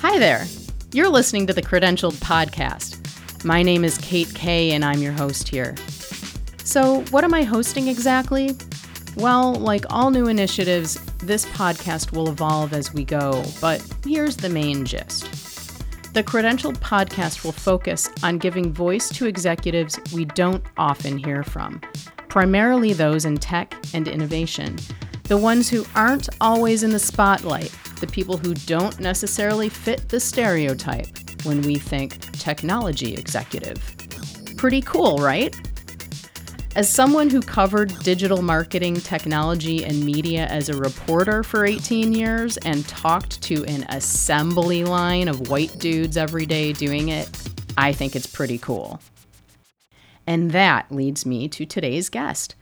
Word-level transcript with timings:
Hi 0.00 0.18
there. 0.18 0.44
You're 0.92 1.08
listening 1.08 1.46
to 1.46 1.54
the 1.54 1.62
Credentialed 1.62 2.16
Podcast. 2.16 3.44
My 3.46 3.62
name 3.62 3.82
is 3.82 3.96
Kate 3.96 4.32
Kay, 4.34 4.72
and 4.72 4.84
I'm 4.84 5.00
your 5.00 5.12
host 5.12 5.48
here. 5.48 5.74
So, 6.62 7.00
what 7.10 7.24
am 7.24 7.32
I 7.32 7.44
hosting 7.44 7.88
exactly? 7.88 8.54
Well, 9.16 9.54
like 9.54 9.86
all 9.88 10.10
new 10.10 10.26
initiatives, 10.26 11.02
this 11.16 11.46
podcast 11.46 12.12
will 12.12 12.28
evolve 12.28 12.74
as 12.74 12.92
we 12.92 13.04
go, 13.04 13.42
but 13.58 13.82
here's 14.04 14.36
the 14.36 14.50
main 14.50 14.84
gist. 14.84 15.24
The 16.12 16.22
Credentialed 16.22 16.76
Podcast 16.76 17.42
will 17.42 17.52
focus 17.52 18.10
on 18.22 18.36
giving 18.36 18.74
voice 18.74 19.08
to 19.08 19.26
executives 19.26 19.98
we 20.12 20.26
don't 20.26 20.62
often 20.76 21.16
hear 21.16 21.42
from, 21.42 21.80
primarily 22.28 22.92
those 22.92 23.24
in 23.24 23.38
tech 23.38 23.74
and 23.94 24.06
innovation, 24.06 24.76
the 25.24 25.38
ones 25.38 25.70
who 25.70 25.86
aren't 25.94 26.28
always 26.40 26.82
in 26.82 26.90
the 26.90 26.98
spotlight, 26.98 27.74
the 28.00 28.06
people 28.06 28.36
who 28.36 28.54
don't 28.54 28.98
necessarily 29.00 29.68
fit 29.68 30.08
the 30.08 30.20
stereotype 30.20 31.06
when 31.44 31.62
we 31.62 31.76
think 31.76 32.20
technology 32.32 33.14
executive. 33.14 33.80
Pretty 34.56 34.82
cool, 34.82 35.18
right? 35.18 35.54
As 36.76 36.90
someone 36.90 37.30
who 37.30 37.40
covered 37.40 37.98
digital 38.00 38.42
marketing, 38.42 38.96
technology, 38.96 39.82
and 39.82 40.04
media 40.04 40.46
as 40.46 40.68
a 40.68 40.76
reporter 40.76 41.42
for 41.42 41.64
18 41.64 42.12
years 42.12 42.58
and 42.58 42.86
talked 42.86 43.40
to 43.44 43.64
an 43.64 43.84
assembly 43.88 44.84
line 44.84 45.28
of 45.28 45.48
white 45.48 45.78
dudes 45.78 46.18
every 46.18 46.44
day 46.44 46.74
doing 46.74 47.08
it, 47.08 47.30
I 47.78 47.92
think 47.92 48.14
it's 48.14 48.26
pretty 48.26 48.58
cool. 48.58 49.00
And 50.26 50.50
that 50.50 50.92
leads 50.92 51.24
me 51.24 51.48
to 51.48 51.64
today's 51.64 52.10
guest, 52.10 52.56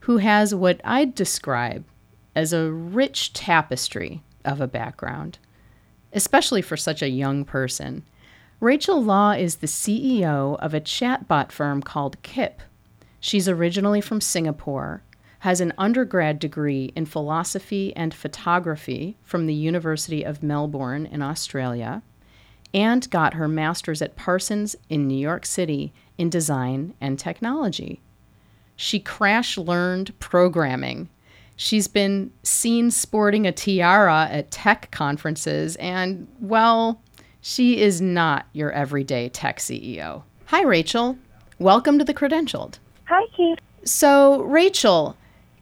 who 0.00 0.16
has 0.16 0.54
what 0.54 0.80
I'd 0.82 1.14
describe 1.14 1.84
as 2.34 2.54
a 2.54 2.70
rich 2.70 3.34
tapestry 3.34 4.22
of 4.44 4.60
a 4.60 4.68
background, 4.68 5.38
especially 6.12 6.62
for 6.62 6.76
such 6.76 7.02
a 7.02 7.08
young 7.08 7.44
person. 7.44 8.04
Rachel 8.60 9.02
Law 9.02 9.32
is 9.32 9.56
the 9.56 9.66
CEO 9.66 10.58
of 10.60 10.74
a 10.74 10.80
chatbot 10.80 11.50
firm 11.50 11.82
called 11.82 12.22
Kip 12.22 12.62
She's 13.24 13.48
originally 13.48 14.00
from 14.00 14.20
Singapore, 14.20 15.04
has 15.38 15.60
an 15.60 15.72
undergrad 15.78 16.40
degree 16.40 16.92
in 16.96 17.06
philosophy 17.06 17.94
and 17.94 18.12
photography 18.12 19.16
from 19.22 19.46
the 19.46 19.54
University 19.54 20.24
of 20.24 20.42
Melbourne 20.42 21.06
in 21.06 21.22
Australia, 21.22 22.02
and 22.74 23.08
got 23.10 23.34
her 23.34 23.46
master's 23.46 24.02
at 24.02 24.16
Parsons 24.16 24.74
in 24.88 25.06
New 25.06 25.16
York 25.16 25.46
City 25.46 25.92
in 26.18 26.30
design 26.30 26.94
and 27.00 27.16
technology. 27.16 28.00
She 28.74 28.98
crash 28.98 29.56
learned 29.56 30.18
programming. 30.18 31.08
She's 31.56 31.86
been 31.86 32.32
seen 32.42 32.90
sporting 32.90 33.46
a 33.46 33.52
tiara 33.52 34.28
at 34.30 34.50
tech 34.50 34.90
conferences, 34.90 35.76
and, 35.76 36.26
well, 36.40 37.00
she 37.40 37.80
is 37.80 38.00
not 38.00 38.46
your 38.52 38.72
everyday 38.72 39.28
tech 39.28 39.58
CEO. 39.58 40.22
Hi, 40.46 40.62
Rachel. 40.62 41.18
Welcome 41.58 41.98
to 41.98 42.04
the 42.04 42.14
Credentialed. 42.14 42.78
Hi, 43.04 43.26
Kate. 43.36 43.60
So, 43.84 44.42
Rachel, 44.42 45.16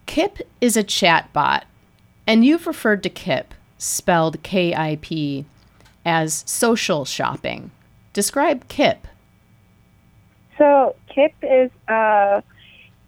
Kip 0.05 0.39
is 0.61 0.77
a 0.77 0.83
chatbot, 0.83 1.63
and 2.25 2.45
you've 2.45 2.67
referred 2.67 3.03
to 3.03 3.09
Kip, 3.09 3.53
spelled 3.77 4.41
K 4.43 4.73
I 4.73 4.97
P, 5.01 5.45
as 6.05 6.43
social 6.47 7.05
shopping. 7.05 7.71
Describe 8.13 8.67
Kip. 8.67 9.07
So, 10.57 10.95
Kip 11.13 11.33
is 11.41 11.71
a, 11.87 12.43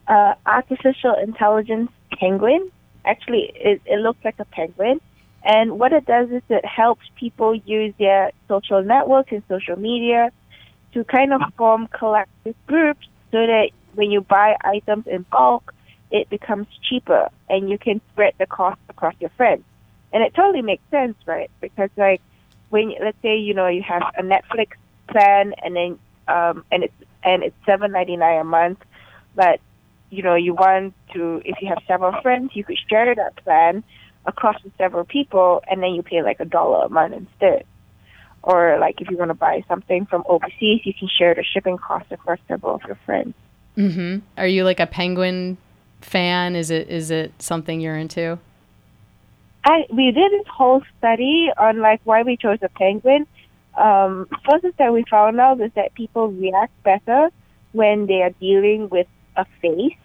a 0.08 0.36
artificial 0.46 1.16
intelligence 1.16 1.92
penguin. 2.20 2.72
Actually, 3.06 3.52
it, 3.56 3.82
it 3.86 4.00
looks 4.00 4.24
like 4.24 4.40
a 4.40 4.46
penguin. 4.46 5.02
And 5.44 5.78
what 5.78 5.92
it 5.92 6.06
does 6.06 6.30
is 6.32 6.42
it 6.50 6.66
helps 6.66 7.06
people 7.16 7.56
use 7.56 7.94
their 8.00 8.32
social 8.48 8.82
networks 8.82 9.32
and 9.32 9.44
social 9.50 9.78
media 9.78 10.32
to 10.94 11.04
kind 11.04 11.34
of 11.34 11.42
form 11.58 11.88
collective 11.88 12.56
groups 12.68 13.06
so 13.32 13.46
that 13.46 13.72
when 13.96 14.12
you 14.12 14.22
buy 14.22 14.56
items 14.64 15.06
in 15.08 15.26
bulk, 15.32 15.74
it 16.12 16.30
becomes 16.30 16.68
cheaper 16.88 17.30
and 17.50 17.70
you 17.70 17.78
can 17.78 18.00
spread 18.12 18.34
the 18.38 18.46
cost 18.46 18.80
across 18.88 19.16
your 19.20 19.32
friends. 19.32 19.64
And 20.14 20.24
it 20.24 20.34
totally 20.36 20.62
makes 20.62 20.84
sense, 20.92 21.18
right? 21.26 21.50
Because 21.60 21.90
like 21.98 22.22
when 22.70 22.94
let's 23.02 23.18
say 23.22 23.38
you 23.38 23.54
know 23.54 23.68
you 23.68 23.82
have 23.82 24.04
a 24.18 24.22
Netflix 24.22 24.74
plan 25.10 25.54
and 25.64 25.76
then 25.76 26.00
um 26.28 26.64
and 26.72 26.84
it's 26.84 26.94
and 27.24 27.44
it's 27.44 27.56
seven 27.66 27.92
ninety 27.92 28.16
nine 28.16 28.40
a 28.40 28.44
month, 28.44 28.80
but 29.36 29.60
you 30.12 30.22
know 30.22 30.36
you 30.36 30.54
want 30.54 30.94
to 31.14 31.42
if 31.46 31.62
you 31.62 31.68
have 31.68 31.80
several 31.88 32.20
friends 32.22 32.52
you 32.54 32.64
could 32.64 32.78
share 32.90 33.14
that 33.16 33.36
plan 33.44 33.84
across 34.26 34.62
with 34.64 34.74
several 34.78 35.06
people 35.06 35.62
and 35.70 35.82
then 35.82 35.92
you 35.92 36.04
pay 36.04 36.22
like 36.22 36.40
a 36.40 36.46
dollar 36.46 36.86
a 36.86 36.90
month 36.90 37.14
instead. 37.14 37.66
Or 38.42 38.78
like 38.80 39.00
if 39.00 39.10
you 39.10 39.18
want 39.18 39.30
to 39.30 39.36
buy 39.36 39.64
something 39.68 40.06
from 40.06 40.24
overseas, 40.28 40.82
you 40.84 40.94
can 40.94 41.08
share 41.08 41.34
the 41.34 41.44
shipping 41.44 41.78
cost 41.78 42.12
across 42.12 42.40
several 42.48 42.76
of 42.76 42.82
your 42.86 42.98
friends. 43.06 43.34
Mm-hmm. 43.78 44.20
Are 44.38 44.48
you 44.48 44.64
like 44.64 44.80
a 44.80 44.88
penguin 44.88 45.58
fan? 46.02 46.56
Is 46.56 46.70
it 46.70 46.90
is 46.90 47.10
it 47.10 47.34
something 47.42 47.80
you're 47.80 47.96
into? 47.96 48.38
I 49.64 49.86
we 49.90 50.12
did 50.12 50.32
this 50.32 50.48
whole 50.48 50.84
study 50.98 51.50
on 51.58 51.80
like 51.80 52.02
why 52.04 52.24
we 52.24 52.36
chose 52.36 52.60
a 52.62 52.70
penguin. 52.70 53.26
Um, 53.76 54.28
first 54.48 54.66
is 54.66 54.74
that 54.78 54.94
we 54.94 55.04
found 55.10 55.40
out 55.40 55.60
is 55.62 55.72
that 55.76 55.96
people 55.96 56.28
react 56.28 56.72
better 56.84 57.30
when 57.72 58.06
they 58.06 58.22
are 58.22 58.30
dealing 58.40 58.90
with 58.90 59.08
a 59.36 59.46
face 59.62 59.98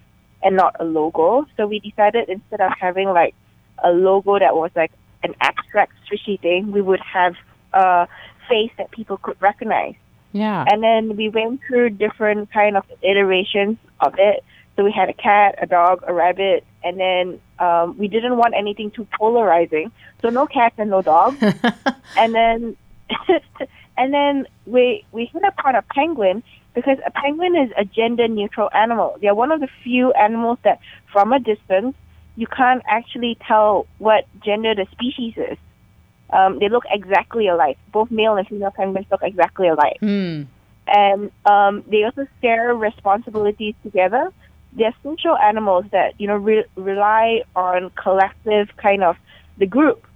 and 0.43 0.57
not 0.57 0.77
a 0.81 0.85
logo. 0.85 1.47
So 1.57 1.67
we 1.67 1.81
decided 1.81 2.29
instead 2.29 2.61
of 2.61 2.73
having 2.79 3.09
like 3.09 3.35
a 3.83 3.91
logo 3.91 4.39
that 4.39 4.55
was 4.55 4.71
like 4.77 4.93
an 5.23 5.35
abstract 5.41 5.93
swishy 6.11 6.41
thing, 6.41 6.73
we 6.73 6.81
would 6.81 7.01
have 7.01 7.35
a 7.73 8.09
face 8.49 8.71
that 8.79 8.91
people 8.91 9.17
could 9.17 9.41
recognize. 9.41 9.95
Yeah. 10.33 10.65
And 10.69 10.83
then 10.83 11.17
we 11.17 11.29
went 11.29 11.61
through 11.67 11.91
different 11.91 12.53
kind 12.53 12.77
of 12.77 12.85
iterations 13.03 13.79
of 14.01 14.15
it. 14.19 14.45
So 14.77 14.85
we 14.85 14.93
had 14.93 15.09
a 15.09 15.13
cat, 15.13 15.57
a 15.61 15.67
dog, 15.67 16.05
a 16.07 16.15
rabbit, 16.15 16.65
and 16.85 17.01
then 17.01 17.41
um, 17.59 17.99
we 17.99 18.07
didn't 18.07 18.37
want 18.37 18.55
anything 18.57 18.91
too 18.91 19.09
polarizing. 19.19 19.91
So 20.23 20.29
no 20.29 20.47
cats 20.47 20.77
and 20.79 20.91
no 20.91 21.03
dogs. 21.03 21.43
and 22.17 22.35
then 22.35 22.77
and 23.97 24.15
then 24.15 24.47
we 24.67 25.05
we 25.11 25.25
hit 25.27 25.43
upon 25.43 25.75
a 25.75 25.83
penguin 25.83 26.43
because 26.79 26.99
a 27.05 27.11
penguin 27.11 27.57
is 27.57 27.73
a 27.77 27.85
gender 27.85 28.29
neutral 28.29 28.71
animal. 28.73 29.17
They're 29.21 29.35
one 29.35 29.51
of 29.51 29.59
the 29.59 29.67
few 29.83 30.13
animals 30.13 30.59
that 30.63 30.79
from 31.13 31.33
a 31.33 31.41
distance 31.41 31.97
you 32.37 32.47
can't 32.47 32.85
actually 32.87 33.37
tell 33.49 33.89
what 33.99 34.27
gender 34.45 34.77
the 34.77 34.87
species 34.93 35.35
is. 35.37 35.59
Um, 36.31 36.61
they 36.61 36.69
look 36.69 36.85
exactly 36.89 37.49
alike. 37.49 37.79
Both 37.91 38.13
male 38.13 38.37
and 38.37 38.47
female 38.47 38.71
penguins 38.71 39.07
look 39.11 39.23
exactly 39.25 39.67
alike. 39.67 39.99
Mm. 40.01 40.47
And 40.87 41.33
um, 41.47 41.83
they 41.89 42.05
also 42.05 42.29
share 42.41 42.73
responsibilities 42.77 43.75
together. 43.83 44.33
They're 44.75 44.95
social 45.03 45.37
animals 45.37 45.87
that, 45.91 46.15
you 46.21 46.29
know, 46.29 46.37
re- 46.37 46.65
rely 46.77 47.43
on 47.57 47.91
collective 48.01 48.69
kind 48.77 49.03
of 49.03 49.17
the 49.57 49.67
group 49.67 50.07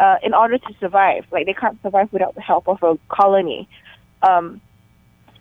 uh, 0.00 0.18
in 0.22 0.34
order 0.34 0.58
to 0.58 0.74
survive. 0.78 1.26
Like 1.32 1.46
they 1.46 1.54
can't 1.54 1.82
survive 1.82 2.12
without 2.12 2.36
the 2.36 2.42
help 2.42 2.68
of 2.68 2.80
a 2.84 2.96
colony. 3.08 3.68
Um, 4.22 4.60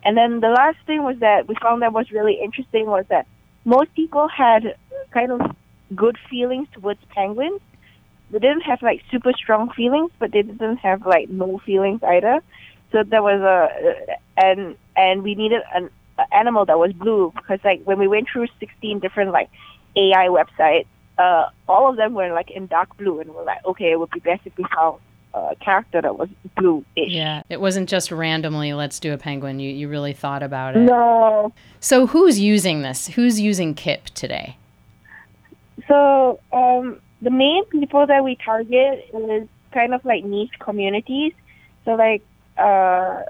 and 0.04 0.18
then 0.18 0.40
the 0.40 0.50
last 0.50 0.78
thing 0.86 1.04
was 1.04 1.18
that 1.20 1.48
we 1.48 1.56
found 1.62 1.82
that 1.82 1.94
was 1.94 2.12
really 2.12 2.40
interesting 2.42 2.86
was 2.86 3.06
that 3.10 3.28
most 3.66 3.94
people 3.96 4.28
had 4.28 4.76
kind 5.12 5.32
of 5.32 5.42
good 5.96 6.18
feelings 6.30 6.68
towards 6.74 7.00
penguins 7.10 7.62
they 8.32 8.40
didn't 8.40 8.62
have 8.62 8.82
like 8.82 9.04
super 9.12 9.34
strong 9.34 9.72
feelings, 9.72 10.12
but 10.18 10.32
they 10.32 10.42
didn't 10.42 10.78
have 10.78 11.06
like 11.06 11.30
no 11.30 11.60
feelings 11.66 12.02
either. 12.02 12.40
So 12.92 13.04
there 13.04 13.22
was 13.22 13.42
a 13.42 14.18
and 14.38 14.76
and 14.96 15.22
we 15.22 15.36
needed 15.36 15.62
an, 15.76 15.90
an 16.18 16.26
animal 16.32 16.66
that 16.66 16.80
was 16.80 16.94
blue 16.94 17.34
because 17.36 17.60
like 17.64 17.82
when 17.84 18.00
we 18.00 18.08
went 18.08 18.28
through 18.32 18.48
16 18.60 19.00
different 19.00 19.32
like 19.32 19.50
AI 19.98 20.28
websites, 20.28 20.86
uh, 21.18 21.50
all 21.68 21.90
of 21.90 21.98
them 21.98 22.14
were 22.14 22.32
like 22.32 22.50
in 22.50 22.68
dark 22.68 22.96
blue, 22.98 23.20
and 23.20 23.34
we're 23.34 23.44
like, 23.44 23.64
okay, 23.66 23.92
it 23.92 24.00
would 24.00 24.12
be 24.12 24.22
best 24.22 24.42
if 24.46 24.58
we 24.58 24.66
found 24.74 25.00
a 25.34 25.56
character 25.56 26.02
that 26.02 26.18
was 26.18 26.30
blue-ish. 26.58 27.12
Yeah, 27.12 27.44
it 27.50 27.62
wasn't 27.62 27.90
just 27.90 28.12
randomly. 28.12 28.74
Let's 28.74 29.00
do 29.00 29.14
a 29.14 29.18
penguin. 29.18 29.60
You 29.60 29.72
you 29.72 29.88
really 29.88 30.14
thought 30.14 30.44
about 30.44 30.76
it. 30.76 30.80
No. 30.80 31.54
So 31.80 32.08
who's 32.08 32.40
using 32.40 32.82
this? 32.82 33.08
Who's 33.08 33.40
using 33.40 33.74
Kip 33.74 34.06
today? 34.06 34.58
So 35.88 36.40
um, 36.52 37.00
the 37.22 37.30
main 37.30 37.66
people 37.66 38.06
that 38.08 38.24
we 38.24 38.36
target 38.36 39.10
is 39.14 39.48
kind 39.74 39.94
of 39.94 40.04
like 40.04 40.24
niche 40.24 40.52
communities. 40.60 41.34
So 41.86 41.92
like 41.92 42.24
uh 42.58 43.24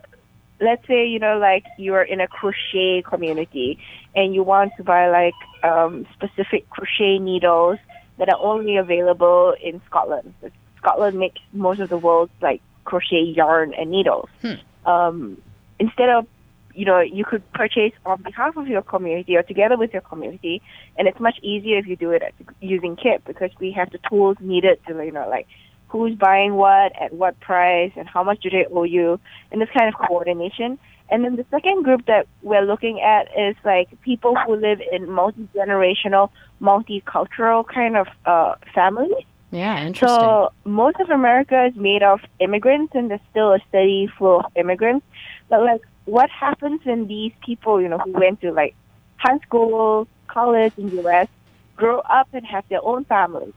let's 0.60 0.86
say, 0.88 1.08
you 1.08 1.20
know, 1.20 1.40
like 1.40 1.66
you're 1.78 2.04
in 2.04 2.22
a 2.22 2.28
crochet 2.28 3.02
community 3.02 3.80
and 4.16 4.36
you 4.36 4.44
want 4.44 4.74
to 4.78 4.84
buy 4.84 5.10
like 5.10 5.34
um 5.64 6.06
specific 6.14 6.70
crochet 6.70 7.20
needles 7.20 7.78
that 8.18 8.30
are 8.30 8.40
only 8.40 8.78
available 8.78 9.56
in 9.62 9.82
Scotland. 9.86 10.34
Scotland 10.82 11.20
makes 11.20 11.40
most 11.54 11.80
of 11.80 11.90
the 11.90 11.98
world's 11.98 12.32
like 12.42 12.62
crochet 12.86 13.22
yarn 13.22 13.74
and 13.74 13.92
needles. 13.92 14.30
Hmm. 14.42 14.90
Um 14.90 15.42
instead 15.80 16.10
of 16.10 16.28
you 16.74 16.86
know, 16.86 17.00
you 17.02 17.26
could 17.26 17.44
purchase 17.54 17.92
on 18.06 18.22
behalf 18.22 18.56
of 18.58 18.68
your 18.68 18.82
community 18.82 19.36
or 19.36 19.44
together 19.44 19.78
with 19.78 19.92
your 19.94 20.02
community, 20.02 20.62
and 20.98 21.08
it's 21.08 21.20
much 21.20 21.38
easier 21.42 21.78
if 21.78 21.86
you 21.86 21.96
do 21.96 22.12
it 22.12 22.24
using 22.62 22.96
Kip 22.96 23.24
because 23.26 23.52
we 23.60 23.72
have 23.72 23.92
the 23.92 24.00
tools 24.10 24.38
needed 24.40 24.80
to, 24.88 24.94
you 25.04 25.12
know, 25.12 25.28
like 25.30 25.48
who's 25.90 26.16
buying 26.16 26.56
what 26.56 26.94
at 27.00 27.14
what 27.14 27.40
price 27.42 27.92
and 27.96 28.08
how 28.08 28.24
much 28.24 28.42
do 28.42 28.50
they 28.50 28.66
owe 28.72 28.84
you, 28.84 29.20
and 29.52 29.62
this 29.62 29.70
kind 29.78 29.94
of 29.94 30.00
coordination. 30.08 30.80
And 31.10 31.26
then 31.26 31.36
the 31.36 31.46
second 31.52 31.84
group 31.84 32.06
that 32.06 32.26
we're 32.42 32.62
looking 32.62 33.02
at 33.02 33.28
is 33.38 33.58
like 33.66 33.90
people 34.02 34.34
who 34.46 34.56
live 34.56 34.80
in 34.92 35.12
multi 35.12 35.48
generational, 35.54 36.30
multicultural 36.62 37.68
kind 37.68 37.98
of 37.98 38.08
uh, 38.26 38.56
families. 38.74 39.26
Yeah, 39.52 39.86
interesting. 39.86 40.08
So 40.08 40.54
most 40.64 41.00
of 41.00 41.10
America 41.10 41.66
is 41.66 41.76
made 41.76 42.04
of 42.04 42.22
immigrants, 42.40 42.96
and 42.96 43.12
there's 43.12 43.20
still 43.30 43.52
a 43.54 43.60
steady 43.68 44.08
flow 44.18 44.40
of 44.40 44.46
immigrants. 44.56 45.06
But 45.50 45.64
like, 45.64 45.82
what 46.06 46.30
happens 46.30 46.82
when 46.86 47.08
these 47.08 47.34
people, 47.46 47.82
you 47.82 47.90
know, 47.90 47.98
who 47.98 48.12
went 48.12 48.42
to 48.42 48.52
like 48.52 48.76
high 49.18 49.40
school, 49.40 50.08
college 50.28 50.74
in 50.78 50.90
the 50.90 50.96
U.S., 51.04 51.28
grow 51.76 52.00
up 52.00 52.30
and 52.34 52.46
have 52.46 52.64
their 52.70 52.84
own 52.84 53.04
families? 53.06 53.54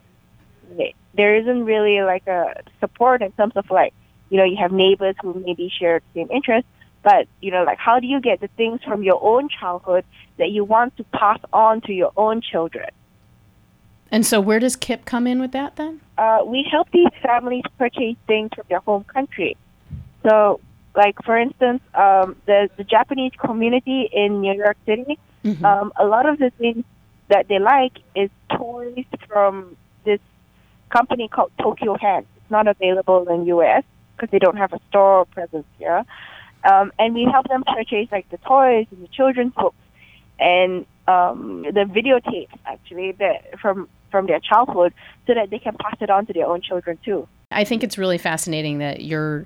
There 1.15 1.37
isn't 1.37 1.65
really 1.65 2.03
like 2.03 2.27
a 2.27 2.63
support 2.81 3.23
in 3.23 3.31
terms 3.33 3.53
of 3.55 3.71
like, 3.71 3.95
you 4.31 4.39
know, 4.39 4.45
you 4.45 4.57
have 4.57 4.73
neighbors 4.73 5.15
who 5.23 5.35
maybe 5.47 5.73
share 5.79 6.01
the 6.01 6.21
same 6.21 6.31
interests, 6.33 6.69
but 7.05 7.29
you 7.41 7.53
know, 7.53 7.63
like, 7.63 7.79
how 7.79 8.01
do 8.01 8.09
you 8.09 8.21
get 8.21 8.41
the 8.41 8.49
things 8.57 8.81
from 8.83 9.05
your 9.05 9.23
own 9.23 9.49
childhood 9.49 10.05
that 10.39 10.51
you 10.51 10.65
want 10.65 10.97
to 10.97 11.05
pass 11.05 11.39
on 11.53 11.83
to 11.83 11.93
your 11.93 12.11
own 12.17 12.41
children? 12.41 12.89
And 14.15 14.25
so, 14.25 14.41
where 14.41 14.61
does 14.61 14.77
KIP 14.77 15.07
come 15.07 15.27
in 15.27 15.41
with 15.41 15.51
that 15.51 15.75
then? 15.75 16.01
Uh, 16.17 16.39
we 16.47 16.65
help 16.71 16.89
these 16.93 17.11
families 17.21 17.65
purchase 17.77 18.15
things 18.29 18.51
from 18.55 18.65
their 18.69 18.79
home 18.79 19.03
country. 19.03 19.57
So, 20.23 20.61
like 20.95 21.17
for 21.25 21.37
instance, 21.37 21.83
um, 21.95 22.37
the 22.47 22.71
the 22.77 22.85
Japanese 22.85 23.33
community 23.45 24.09
in 24.13 24.41
New 24.41 24.55
York 24.55 24.77
City, 24.87 25.19
mm-hmm. 25.45 25.65
um, 25.65 25.93
a 25.97 26.05
lot 26.05 26.29
of 26.29 26.39
the 26.39 26.51
things 26.51 26.85
that 27.27 27.49
they 27.49 27.59
like 27.59 27.95
is 28.15 28.31
toys 28.57 29.05
from 29.27 29.77
this 30.05 30.21
company 30.91 31.27
called 31.27 31.51
Tokyo 31.61 31.97
Hands. 31.97 32.25
It's 32.37 32.51
not 32.53 32.69
available 32.69 33.27
in 33.29 33.47
U.S. 33.47 33.83
because 34.15 34.31
they 34.31 34.39
don't 34.39 34.59
have 34.59 34.73
a 34.73 34.79
store 34.91 35.25
presence 35.25 35.67
here. 35.81 36.05
Um, 36.63 36.93
and 37.01 37.17
we 37.17 37.25
help 37.25 37.49
them 37.49 37.65
purchase 37.67 38.07
like 38.13 38.31
the 38.31 38.39
toys 38.39 38.87
and 38.93 39.03
the 39.03 39.09
children's 39.09 39.55
books 39.55 39.77
and 40.39 40.87
um, 41.07 41.63
the 41.63 41.85
videotapes 41.85 42.57
actually 42.65 43.13
that 43.13 43.59
from 43.61 43.89
from 44.15 44.27
their 44.27 44.39
childhood 44.39 44.95
so 45.27 45.35
that 45.35 45.51
they 45.51 45.59
can 45.59 45.75
pass 45.81 45.97
it 46.01 46.09
on 46.09 46.25
to 46.25 46.33
their 46.33 46.47
own 46.47 46.63
children 46.63 46.97
too. 47.05 47.27
I 47.51 47.65
think 47.65 47.83
it's 47.83 47.99
really 47.99 48.17
fascinating 48.17 48.79
that 48.79 49.03
you're 49.03 49.45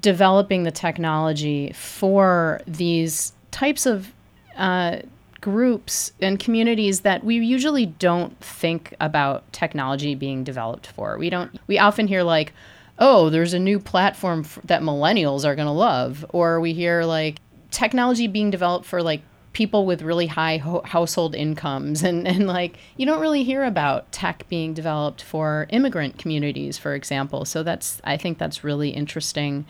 developing 0.00 0.64
the 0.64 0.72
technology 0.72 1.70
for 1.70 2.60
these 2.66 3.32
types 3.52 3.86
of 3.86 4.12
uh, 4.56 4.98
groups 5.40 6.10
and 6.20 6.40
communities 6.40 7.02
that 7.02 7.22
we 7.22 7.36
usually 7.36 7.86
don't 7.86 8.36
think 8.40 8.92
about 9.00 9.52
technology 9.52 10.16
being 10.16 10.42
developed 10.42 10.88
for. 10.88 11.16
We 11.16 11.30
don't. 11.30 11.56
We 11.68 11.78
often 11.78 12.08
hear 12.08 12.24
like, 12.24 12.52
"Oh, 12.98 13.30
there's 13.30 13.54
a 13.54 13.60
new 13.60 13.78
platform 13.78 14.40
f- 14.40 14.58
that 14.64 14.82
millennials 14.82 15.44
are 15.44 15.54
going 15.54 15.66
to 15.66 15.72
love," 15.72 16.26
or 16.30 16.58
we 16.58 16.72
hear 16.72 17.04
like 17.04 17.36
technology 17.70 18.26
being 18.26 18.50
developed 18.50 18.86
for 18.86 19.04
like 19.04 19.22
people 19.54 19.86
with 19.86 20.02
really 20.02 20.26
high 20.26 20.58
ho- 20.58 20.82
household 20.84 21.34
incomes 21.34 22.02
and, 22.02 22.28
and 22.28 22.46
like 22.46 22.76
you 22.98 23.06
don't 23.06 23.20
really 23.20 23.42
hear 23.42 23.64
about 23.64 24.10
tech 24.12 24.46
being 24.50 24.74
developed 24.74 25.22
for 25.22 25.66
immigrant 25.70 26.18
communities 26.18 26.76
for 26.76 26.94
example. 26.94 27.46
So 27.46 27.62
that's 27.62 28.02
i 28.04 28.18
think 28.18 28.36
that's 28.36 28.62
really 28.62 28.90
interesting. 28.90 29.64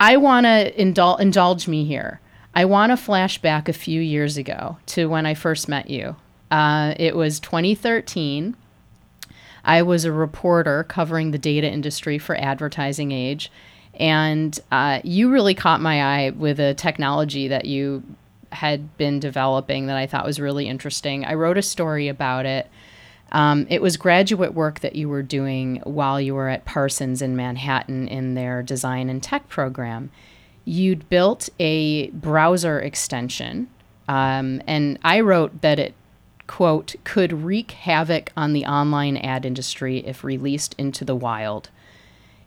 I 0.00 0.18
want 0.18 0.44
to 0.44 0.72
indul- 0.76 1.18
indulge 1.18 1.66
me 1.66 1.84
here. 1.84 2.20
I 2.54 2.64
want 2.66 2.90
to 2.90 2.96
flash 2.96 3.38
back 3.38 3.68
a 3.68 3.72
few 3.72 4.00
years 4.00 4.36
ago 4.36 4.76
to 4.86 5.06
when 5.06 5.24
i 5.24 5.32
first 5.32 5.68
met 5.68 5.88
you. 5.88 6.16
Uh, 6.50 6.94
it 6.98 7.14
was 7.16 7.40
2013 7.40 8.56
i 9.64 9.82
was 9.82 10.06
a 10.06 10.12
reporter 10.12 10.82
covering 10.84 11.30
the 11.30 11.38
data 11.38 11.70
industry 11.70 12.16
for 12.18 12.34
advertising 12.36 13.12
age 13.12 13.52
and 13.98 14.60
uh, 14.70 15.00
you 15.02 15.30
really 15.30 15.54
caught 15.54 15.80
my 15.80 16.02
eye 16.02 16.30
with 16.30 16.60
a 16.60 16.72
technology 16.72 17.48
that 17.48 17.64
you 17.64 18.02
had 18.52 18.96
been 18.96 19.20
developing 19.20 19.86
that 19.86 19.96
I 19.96 20.06
thought 20.06 20.24
was 20.24 20.40
really 20.40 20.68
interesting. 20.68 21.24
I 21.24 21.34
wrote 21.34 21.58
a 21.58 21.62
story 21.62 22.08
about 22.08 22.46
it. 22.46 22.68
Um, 23.30 23.66
it 23.68 23.82
was 23.82 23.96
graduate 23.96 24.54
work 24.54 24.80
that 24.80 24.96
you 24.96 25.08
were 25.08 25.22
doing 25.22 25.80
while 25.84 26.20
you 26.20 26.34
were 26.34 26.48
at 26.48 26.64
Parsons 26.64 27.20
in 27.20 27.36
Manhattan 27.36 28.08
in 28.08 28.34
their 28.34 28.62
design 28.62 29.10
and 29.10 29.22
tech 29.22 29.48
program. 29.48 30.10
You'd 30.64 31.08
built 31.08 31.48
a 31.58 32.08
browser 32.10 32.80
extension, 32.80 33.68
um, 34.06 34.62
and 34.66 34.98
I 35.04 35.20
wrote 35.20 35.60
that 35.60 35.78
it, 35.78 35.94
quote, 36.46 36.94
could 37.04 37.44
wreak 37.44 37.72
havoc 37.72 38.32
on 38.36 38.54
the 38.54 38.64
online 38.64 39.18
ad 39.18 39.44
industry 39.44 39.98
if 40.06 40.24
released 40.24 40.74
into 40.78 41.04
the 41.04 41.16
wild. 41.16 41.68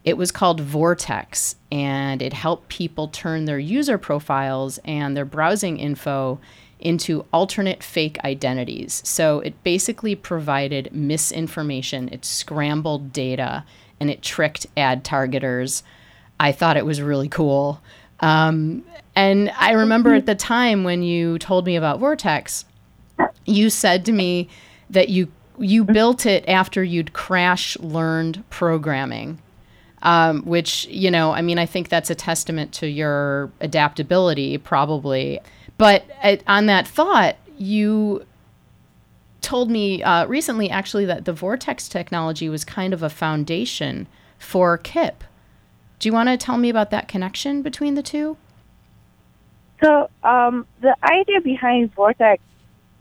It 0.04 0.18
was 0.18 0.32
called 0.32 0.62
Vortex, 0.62 1.56
and 1.72 2.22
it 2.22 2.34
helped 2.34 2.70
people 2.70 3.08
turn 3.08 3.46
their 3.46 3.60
user 3.60 3.98
profiles 3.98 4.80
and 4.84 5.16
their 5.16 5.26
browsing 5.26 5.78
info 5.78 6.40
into 6.80 7.26
alternate 7.32 7.84
fake 7.84 8.18
identities. 8.24 9.04
So 9.06 9.40
it 9.42 9.64
basically 9.64 10.16
provided 10.16 10.90
misinformation, 10.92 12.10
it 12.10 12.26
scrambled 12.26 13.14
data, 13.14 13.64
and 14.00 14.10
it 14.10 14.24
tricked 14.24 14.66
ad 14.76 15.04
targeters. 15.04 15.84
I 16.40 16.52
thought 16.52 16.78
it 16.78 16.86
was 16.86 17.02
really 17.02 17.30
cool. 17.30 17.80
Um, 18.22 18.84
and 19.16 19.52
I 19.52 19.74
remember 19.74 20.16
at 20.16 20.26
the 20.26 20.34
time 20.34 20.84
when 20.84 21.04
you 21.04 21.38
told 21.38 21.68
me 21.68 21.76
about 21.76 22.00
Vortex, 22.00 22.66
you 23.46 23.70
said 23.70 24.06
to 24.06 24.12
me 24.12 24.50
that 24.90 25.10
you 25.10 25.32
you 25.60 25.84
built 25.84 26.26
it 26.26 26.44
after 26.48 26.84
you'd 26.84 27.14
crash 27.14 27.78
learned 27.80 28.44
programming 28.50 29.38
um, 30.04 30.44
which, 30.44 30.88
you 30.88 31.12
know, 31.12 31.32
I 31.32 31.42
mean, 31.42 31.60
I 31.60 31.66
think 31.66 31.90
that's 31.90 32.10
a 32.10 32.16
testament 32.16 32.74
to 32.74 32.88
your 32.88 33.52
adaptability, 33.60 34.58
probably. 34.58 35.40
But 35.78 36.04
at, 36.22 36.44
on 36.48 36.66
that 36.68 36.88
thought, 36.88 37.36
you 37.58 38.26
told 39.42 39.70
me 39.70 40.02
uh, 40.04 40.26
recently, 40.28 40.70
actually, 40.70 41.06
that 41.06 41.26
the 41.26 41.34
Vortex 41.34 41.88
technology 41.88 42.50
was 42.50 42.64
kind 42.64 42.94
of 42.94 43.04
a 43.04 43.10
foundation 43.10 44.08
for 44.38 44.78
KIP. 44.78 45.24
Do 46.00 46.10
you 46.10 46.14
want 46.14 46.30
to 46.30 46.38
tell 46.38 46.58
me 46.58 46.70
about 46.70 46.90
that 46.92 47.08
connection 47.08 47.62
between 47.62 47.96
the 47.96 48.04
two? 48.04 48.38
So, 49.84 50.10
um, 50.24 50.66
the 50.82 50.96
idea 51.04 51.42
behind 51.42 51.94
Vortex, 51.94 52.42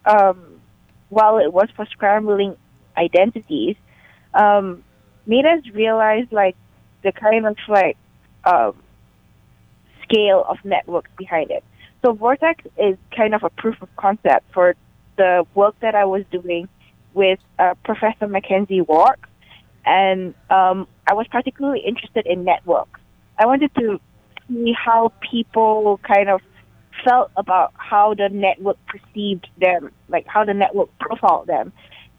um, 0.04 0.60
while 1.08 1.38
it 1.38 1.52
was 1.52 1.68
for 1.76 1.86
scrambling 1.86 2.56
identities, 2.96 3.76
um, 4.34 4.82
made 5.26 5.44
us 5.44 5.62
realize 5.72 6.26
like 6.30 6.56
the 7.02 7.12
kind 7.12 7.46
of 7.46 7.56
like 7.68 7.96
um, 8.44 8.74
scale 10.02 10.44
of 10.48 10.58
networks 10.64 11.10
behind 11.16 11.50
it. 11.50 11.64
So 12.04 12.12
Vortex 12.12 12.64
is 12.78 12.96
kind 13.14 13.34
of 13.34 13.42
a 13.42 13.50
proof 13.50 13.80
of 13.82 13.94
concept 13.96 14.52
for 14.52 14.74
the 15.16 15.46
work 15.54 15.74
that 15.80 15.94
I 15.94 16.06
was 16.06 16.24
doing 16.30 16.68
with 17.12 17.38
uh, 17.58 17.74
Professor 17.84 18.26
McKenzie 18.26 18.86
Wark, 18.86 19.28
and 19.84 20.34
um, 20.48 20.86
I 21.06 21.14
was 21.14 21.26
particularly 21.28 21.80
interested 21.80 22.26
in 22.26 22.44
networks. 22.44 23.00
I 23.38 23.46
wanted 23.46 23.74
to 23.74 24.00
see 24.48 24.72
how 24.72 25.12
people 25.30 26.00
kind 26.02 26.28
of 26.30 26.40
felt 27.04 27.30
about 27.36 27.72
how 27.76 28.14
the 28.14 28.28
network 28.28 28.78
perceived 28.86 29.48
them, 29.58 29.90
like 30.08 30.26
how 30.26 30.44
the 30.44 30.54
network 30.54 30.88
profiled 30.98 31.48
them, 31.48 31.72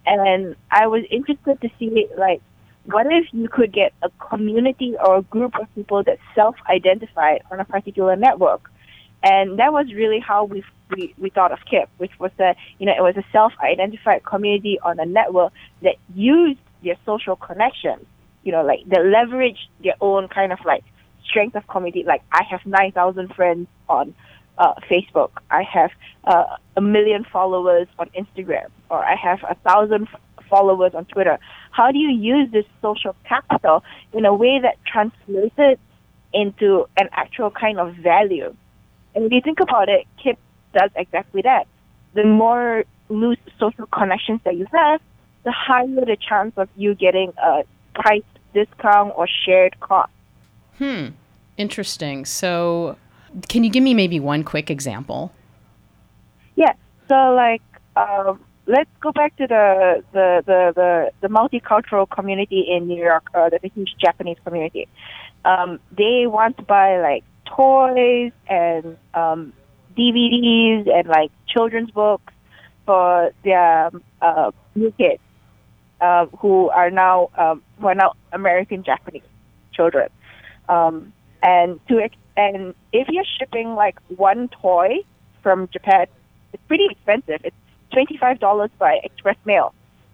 and 0.06 0.56
I 0.70 0.88
was 0.88 1.04
interested 1.10 1.62
to 1.62 1.70
see 1.80 2.08
like 2.18 2.42
what 2.86 3.06
if 3.08 3.26
you 3.32 3.48
could 3.48 3.72
get 3.72 3.94
a 4.02 4.10
community 4.30 4.96
or 5.04 5.18
a 5.18 5.22
group 5.22 5.56
of 5.60 5.68
people 5.76 6.04
that 6.04 6.18
self-identified 6.36 7.42
on 7.52 7.60
a 7.60 7.66
particular 7.66 8.16
network? 8.16 8.70
And 9.24 9.60
that 9.60 9.72
was 9.72 9.94
really 9.94 10.20
how 10.20 10.46
we, 10.46 10.64
we, 10.90 11.14
we 11.18 11.30
thought 11.30 11.52
of 11.52 11.60
KIP, 11.70 11.90
which 11.98 12.12
was 12.20 12.32
that, 12.38 12.58
you 12.80 12.88
know, 12.88 12.94
it 12.94 13.02
was 13.02 13.16
a 13.18 13.26
self-identified 13.32 14.24
community 14.26 14.80
on 14.82 15.00
a 15.00 15.06
network 15.06 15.54
that 15.84 15.96
used 16.16 16.60
their 16.84 16.96
social 17.06 17.36
connections, 17.36 18.06
you 18.44 18.52
know, 18.52 18.64
like 18.64 18.80
they 18.88 18.98
leveraged 18.98 19.68
their 19.84 19.94
own 20.02 20.28
kind 20.28 20.52
of 20.52 20.60
like 20.66 20.84
strength 21.24 21.56
of 21.56 21.68
community. 21.68 22.04
Like 22.04 22.24
I 22.32 22.44
have 22.50 22.66
9,000 22.66 23.34
friends 23.36 23.68
on 23.88 24.16
uh, 24.58 24.74
Facebook. 24.90 25.32
I 25.50 25.64
have 25.64 25.92
uh, 26.24 26.58
a 26.76 26.82
million 26.82 27.26
followers 27.32 27.88
on 28.00 28.10
Instagram, 28.18 28.70
or 28.90 29.04
I 29.04 29.16
have 29.16 29.40
a 29.50 29.56
thousand 29.56 30.08
followers 30.52 30.94
on 30.94 31.06
Twitter. 31.06 31.40
How 31.72 31.92
do 31.92 31.98
you 31.98 32.12
use 32.12 32.52
this 32.52 32.66
social 32.82 33.16
capital 33.24 33.84
in 34.14 34.26
a 34.26 34.36
way 34.36 34.60
that 34.62 34.76
translates 34.86 35.56
it 35.58 35.80
into 36.34 36.86
an 36.98 37.10
actual 37.14 37.50
kind 37.50 37.80
of 37.80 37.96
value? 37.96 38.54
And 39.16 39.26
if 39.26 39.32
you 39.32 39.42
think 39.42 39.60
about 39.60 39.90
it, 39.90 40.06
KIP 40.22 40.38
does 40.74 40.92
exactly 40.96 41.42
that. 41.42 41.66
The 42.14 42.26
more 42.26 42.84
loose 43.10 43.40
social 43.60 43.88
connections 43.88 44.42
that 44.44 44.56
you 44.56 44.68
have, 44.72 45.02
the 45.44 45.52
higher 45.52 45.88
the 45.88 46.18
chance 46.18 46.54
of 46.58 46.70
you 46.76 46.94
getting 46.94 47.34
a 47.42 47.64
price 47.94 48.24
discount 48.54 49.14
or 49.16 49.28
shared 49.46 49.80
cost. 49.80 50.12
Hmm. 50.78 51.08
Interesting. 51.58 52.26
So, 52.26 52.98
can 53.48 53.64
you 53.64 53.70
give 53.70 53.84
me 53.84 53.94
maybe 53.94 54.20
one 54.20 54.44
quick 54.44 54.70
example? 54.70 55.32
Yeah. 56.56 56.74
So, 57.08 57.34
like, 57.34 57.62
um, 57.96 58.40
let's 58.72 58.90
go 59.02 59.12
back 59.12 59.36
to 59.38 59.46
the 59.48 60.04
the 60.14 60.44
the 60.46 60.60
the, 60.80 61.12
the 61.22 61.28
multicultural 61.28 62.10
community 62.10 62.62
in 62.70 62.88
New 62.88 63.02
York. 63.04 63.26
Uh, 63.36 63.50
a 63.52 63.68
huge 63.70 63.94
Japanese 64.00 64.38
community. 64.46 64.88
Um, 65.44 65.80
they 65.92 66.26
want 66.28 66.58
to 66.58 66.64
buy 66.64 67.00
like 67.02 67.24
toys 67.46 68.32
and 68.48 68.98
um, 69.14 69.54
DVDs 69.98 70.90
and 70.90 71.08
like 71.08 71.32
children's 71.48 71.92
books 71.92 72.34
for 72.86 73.32
their 73.44 73.92
uh, 74.22 74.52
new 74.76 74.92
kids 74.92 75.22
uh, 76.00 76.26
who 76.40 76.70
are 76.70 76.90
now 76.90 77.30
um, 77.38 77.62
who 77.80 77.88
are 77.88 77.96
now 77.96 78.14
American 78.32 78.84
Japanese 78.84 79.30
children. 79.74 80.10
Um, 80.70 81.14
and 81.44 81.80
to 81.88 82.10
and 82.38 82.74
if 82.94 83.08
you're 83.10 83.26
shipping 83.38 83.76
like 83.76 83.98
one 84.16 84.50
toy 84.62 85.00
from 85.44 85.68
Japan, 85.74 86.08
it's 86.54 86.64
pretty 86.68 86.88
expensive. 86.90 87.42
It's 87.44 87.56
twenty 87.92 88.18
five 88.18 88.40
dollars 88.40 88.72
by 88.78 89.00
express 89.04 89.38
mail. 89.46 89.74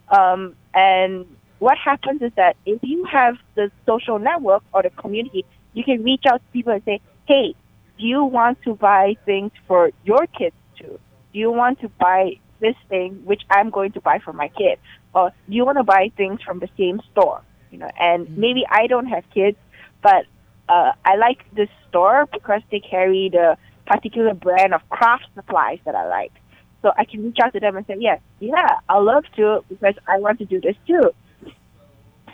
Um, 0.10 0.55
and 0.74 1.25
what 1.60 1.77
happens 1.77 2.22
is 2.22 2.31
that 2.36 2.55
if 2.65 2.79
you 2.84 3.05
have 3.05 3.38
the 3.55 3.72
social 3.86 4.19
network 4.19 4.63
or 4.74 4.84
the 4.84 4.89
community, 4.91 5.46
you 5.74 5.84
can 5.84 6.03
reach 6.03 6.24
out 6.29 6.41
to 6.46 6.51
people 6.53 6.74
and 6.74 6.84
say, 6.84 7.01
"Hey, 7.27 7.55
do 7.98 8.05
you 8.05 8.24
want 8.24 8.62
to 8.63 8.75
buy 8.75 9.15
things 9.25 9.51
for 9.67 9.91
your 10.03 10.27
kids 10.27 10.55
too? 10.77 11.00
Do 11.34 11.39
you 11.39 11.51
want 11.51 11.81
to 11.81 11.89
buy 11.89 12.39
this 12.60 12.75
thing 12.89 13.22
which 13.25 13.43
I'm 13.50 13.69
going 13.69 13.91
to 13.93 14.01
buy 14.01 14.19
for 14.19 14.34
my 14.34 14.48
kid, 14.50 14.79
or 15.13 15.31
do 15.50 15.55
you 15.55 15.65
want 15.65 15.77
to 15.77 15.84
buy 15.84 16.12
things 16.15 16.41
from 16.41 16.60
the 16.60 16.69
same 16.77 17.01
store? 17.12 17.41
You 17.72 17.79
know, 17.79 17.89
and 18.00 18.27
mm-hmm. 18.27 18.39
maybe 18.39 18.65
I 18.69 18.88
don't 18.88 19.07
have 19.07 19.24
kids, 19.34 19.57
but 20.01 20.25
uh, 20.69 20.91
I 21.05 21.15
like 21.15 21.43
this 21.53 21.69
store 21.89 22.27
because 22.31 22.62
they 22.72 22.79
carry 22.79 23.29
the 23.29 23.57
particular 23.86 24.34
brand 24.34 24.74
of 24.74 24.88
craft 24.89 25.25
supplies 25.36 25.79
that 25.86 25.96
I 25.96 26.07
like. 26.07 26.34
So 26.81 26.91
I 26.98 27.05
can 27.05 27.24
reach 27.24 27.38
out 27.43 27.53
to 27.53 27.60
them 27.60 27.75
and 27.75 27.86
say, 27.88 27.96
yes, 28.00 28.22
yeah, 28.39 28.77
i 28.88 29.00
love 29.00 29.25
to 29.36 29.63
because 29.67 29.96
I 30.07 30.19
want 30.19 30.39
to 30.39 30.46
do 30.46 30.62
this 30.62 30.75
too. 30.86 31.12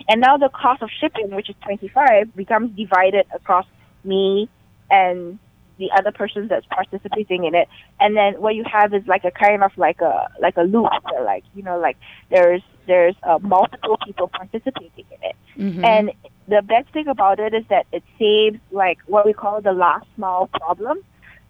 And 0.10 0.20
now 0.20 0.38
the 0.38 0.50
cost 0.50 0.82
of 0.82 0.90
shipping, 1.00 1.34
which 1.34 1.50
is 1.50 1.56
25, 1.64 2.36
becomes 2.36 2.76
divided 2.76 3.26
across 3.34 3.66
me 4.04 4.50
and 4.92 5.40
the 5.78 5.90
other 5.98 6.12
person 6.12 6.48
that's 6.48 6.66
participating 6.68 7.46
in 7.46 7.56
it. 7.56 7.68
And 8.00 8.16
then 8.16 8.42
what 8.42 8.56
you 8.56 8.64
have 8.72 8.94
is 8.94 9.06
like 9.08 9.24
a 9.24 9.32
kind 9.32 9.64
of 9.64 9.72
like 9.78 10.02
a 10.02 10.30
like 10.40 10.58
a 10.58 10.62
loop 10.62 10.92
where 11.10 11.24
like 11.24 11.44
you 11.56 11.64
know 11.64 11.80
like 11.80 11.98
there's 12.30 12.62
there's 12.86 13.16
uh, 13.24 13.40
multiple 13.42 13.98
people 14.06 14.28
participating 14.28 15.06
in 15.12 15.30
it. 15.30 15.36
Mm-hmm. 15.58 15.86
And 15.86 16.12
the 16.48 16.62
best 16.62 16.90
thing 16.94 17.08
about 17.08 17.40
it 17.40 17.54
is 17.54 17.64
that 17.70 17.88
it 17.92 18.04
saves 18.20 18.60
like 18.72 19.00
what 19.08 19.26
we 19.26 19.34
call 19.34 19.62
the 19.62 19.74
last 19.74 20.08
mile 20.18 20.48
problem. 20.48 21.00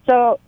So 0.08 0.40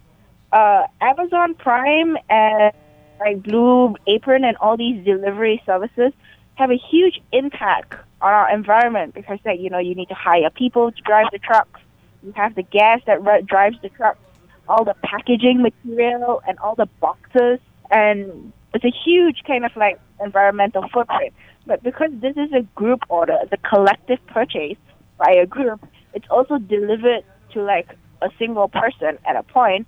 uh, 0.52 0.84
Amazon 1.02 1.56
Prime 1.56 2.18
and 2.30 2.74
like 3.20 3.44
Blue 3.44 3.96
Apron 4.08 4.44
and 4.44 4.58
all 4.58 4.78
these 4.78 5.04
delivery 5.06 5.62
services 5.66 6.12
have 6.56 6.72
a 6.72 6.78
huge 6.78 7.22
impact 7.32 7.94
on 8.22 8.34
our 8.34 8.54
environment 8.54 9.14
because 9.14 9.40
that 9.44 9.60
you 9.60 9.70
know 9.70 9.80
you 9.80 9.96
need 9.96 10.10
to 10.10 10.16
hire 10.16 10.50
people 10.50 10.92
to 10.92 11.02
drive 11.02 11.28
the 11.32 11.40
trucks. 11.40 11.80
You 12.24 12.34
have 12.36 12.56
the 12.56 12.64
gas 12.64 13.02
that 13.06 13.20
drives 13.46 13.78
the 13.82 13.90
trucks, 13.90 14.20
all 14.68 14.84
the 14.84 14.96
packaging 15.04 15.62
material, 15.62 16.42
and 16.48 16.58
all 16.60 16.76
the 16.76 16.88
boxes, 17.00 17.60
and 17.92 18.52
it's 18.74 18.86
a 18.86 18.94
huge 19.06 19.44
kind 19.46 19.66
of 19.66 19.76
like 19.76 20.00
environmental 20.24 20.88
footprint. 20.94 21.34
But 21.68 21.84
because 21.84 22.12
this 22.22 22.36
is 22.38 22.52
a 22.54 22.62
group 22.76 23.02
order, 23.10 23.40
the 23.50 23.58
collective 23.58 24.20
purchase 24.28 24.78
by 25.18 25.32
a 25.32 25.46
group, 25.46 25.86
it's 26.14 26.28
also 26.30 26.58
delivered 26.58 27.24
to 27.54 27.62
like 27.62 27.90
a 28.22 28.30
single 28.38 28.68
person 28.68 29.18
at 29.26 29.36
a 29.36 29.44
point 29.44 29.88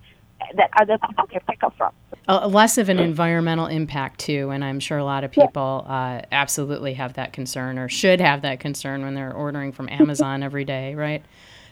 that 0.56 0.70
other 0.80 0.98
people 0.98 1.26
can 1.28 1.42
pick 1.48 1.64
up 1.64 1.76
from. 1.78 1.92
Uh, 2.28 2.48
less 2.48 2.78
of 2.78 2.90
an 2.90 3.00
environmental 3.00 3.68
impact 3.68 4.20
too, 4.20 4.50
and 4.50 4.64
I'm 4.64 4.80
sure 4.80 4.98
a 4.98 5.06
lot 5.06 5.24
of 5.24 5.32
people 5.32 5.86
yeah. 5.88 5.94
uh, 5.94 6.22
absolutely 6.32 6.94
have 6.96 7.14
that 7.14 7.34
concern 7.34 7.80
or 7.80 7.88
should 7.88 8.20
have 8.20 8.42
that 8.42 8.60
concern 8.60 9.04
when 9.04 9.14
they're 9.14 9.34
ordering 9.34 9.72
from 9.72 9.88
Amazon 9.90 10.44
every 10.44 10.66
day, 10.66 10.94
right? 10.96 11.24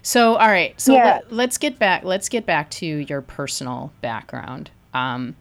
So, 0.01 0.36
all 0.36 0.48
right. 0.48 0.79
So 0.79 0.93
yeah. 0.93 1.22
let, 1.29 1.50
us 1.50 1.57
get 1.57 1.79
back. 1.79 2.03
Let's 2.03 2.29
get 2.29 2.45
back 2.45 2.69
to 2.72 2.86
your 2.86 3.22
personal 3.22 3.91
background. 4.01 4.69
Um, 4.93 5.36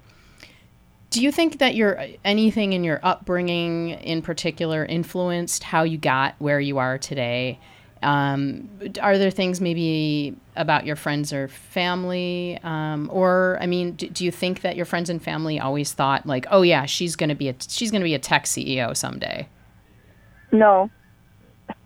do 1.10 1.22
you 1.22 1.30
think 1.30 1.58
that 1.58 1.74
your 1.74 2.02
anything 2.24 2.72
in 2.72 2.82
your 2.82 2.98
upbringing, 3.02 3.90
in 3.90 4.22
particular, 4.22 4.84
influenced 4.84 5.62
how 5.62 5.84
you 5.84 5.98
got 5.98 6.34
where 6.38 6.58
you 6.58 6.78
are 6.78 6.98
today? 6.98 7.60
Um, 8.04 8.68
are 9.00 9.18
there 9.18 9.30
things 9.30 9.60
maybe 9.60 10.36
about 10.56 10.86
your 10.86 10.96
friends 10.96 11.32
or 11.32 11.48
family, 11.48 12.58
um, 12.62 13.10
or 13.12 13.58
I 13.60 13.66
mean, 13.66 13.92
do, 13.92 14.08
do, 14.08 14.24
you 14.24 14.30
think 14.30 14.60
that 14.60 14.76
your 14.76 14.84
friends 14.84 15.10
and 15.10 15.22
family 15.22 15.58
always 15.58 15.92
thought 15.92 16.26
like, 16.26 16.46
oh 16.50 16.62
yeah, 16.62 16.84
she's 16.86 17.16
gonna 17.16 17.34
be 17.34 17.48
a 17.48 17.54
she's 17.66 17.90
gonna 17.90 18.04
be 18.04 18.14
a 18.14 18.18
tech 18.18 18.44
CEO 18.44 18.96
someday? 18.96 19.48
No, 20.52 20.90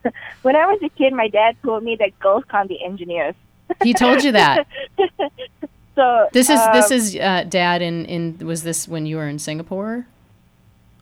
when 0.43 0.57
I 0.57 0.67
was 0.67 0.81
a 0.83 0.89
kid, 0.91 1.13
my 1.13 1.29
dad 1.29 1.57
told 1.63 1.83
me 1.83 1.97
that 1.97 2.19
girls 2.19 2.45
can't 2.51 2.69
be 2.69 2.83
engineers. 2.83 3.35
he 3.83 3.95
told 3.95 4.23
you 4.23 4.33
that. 4.33 4.67
so 5.95 6.29
this 6.33 6.51
is 6.51 6.59
um, 6.59 6.73
this 6.73 6.91
is 6.91 7.17
uh, 7.17 7.45
dad 7.49 7.83
in 7.83 8.05
in 8.07 8.47
was 8.47 8.63
this 8.63 8.89
when 8.89 9.07
you 9.07 9.17
were 9.17 9.29
in 9.29 9.39
Singapore? 9.39 10.07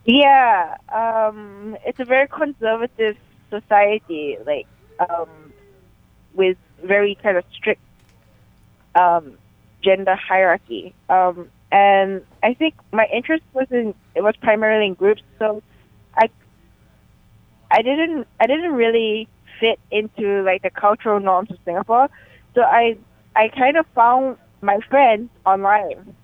Yeah, 0.04 0.76
um, 0.94 1.76
it's 1.84 1.98
a 1.98 2.04
very 2.04 2.28
conservative 2.28 3.16
society, 3.50 4.38
like 4.46 4.66
um, 4.98 5.52
with 6.34 6.56
very 6.82 7.16
kind 7.22 7.36
of 7.36 7.44
strict 7.52 7.80
um, 8.94 9.38
gender 9.82 10.14
hierarchy. 10.16 10.94
Um, 11.08 11.48
and 11.72 12.22
I 12.42 12.54
think 12.54 12.74
my 12.92 13.06
interest 13.12 13.44
was 13.52 13.66
in 13.70 13.94
it 14.14 14.22
was 14.22 14.34
primarily 14.36 14.86
in 14.86 14.94
groups, 14.94 15.22
so 15.38 15.62
I 16.16 16.28
I 17.70 17.82
didn't 17.82 18.26
I 18.40 18.46
didn't 18.46 18.72
really 18.72 19.28
fit 19.60 19.78
into 19.90 20.42
like 20.42 20.62
the 20.62 20.70
cultural 20.70 21.20
norms 21.20 21.50
of 21.50 21.58
Singapore. 21.64 22.08
So 22.54 22.62
I 22.62 22.96
I 23.34 23.48
kind 23.48 23.76
of 23.76 23.86
found 23.94 24.36
my 24.62 24.78
friends 24.88 25.30
online. 25.44 26.14